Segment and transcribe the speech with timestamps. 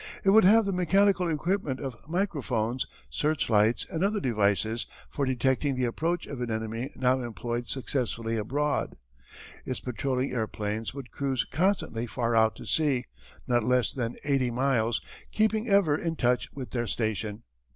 [0.23, 5.85] It would have the mechanical equipment of microphones, searchlights, and other devices for detecting the
[5.85, 8.95] approach of an enemy now employed successfully abroad.
[9.63, 13.05] Its patrolling airplanes would cruise constantly far out to sea,
[13.45, 15.01] not less than eighty miles,
[15.31, 17.43] keeping ever in touch with their station.